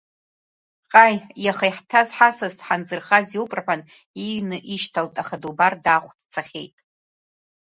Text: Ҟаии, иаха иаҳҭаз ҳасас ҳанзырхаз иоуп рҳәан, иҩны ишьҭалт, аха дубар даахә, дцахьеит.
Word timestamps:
Ҟаии, 0.91 1.17
иаха 1.43 1.65
иаҳҭаз 1.69 2.09
ҳасас 2.17 2.55
ҳанзырхаз 2.65 3.25
иоуп 3.35 3.51
рҳәан, 3.57 3.81
иҩны 4.23 4.57
ишьҭалт, 4.73 5.13
аха 5.21 5.35
дубар 5.41 5.73
даахә, 5.83 6.11
дцахьеит. 6.19 6.75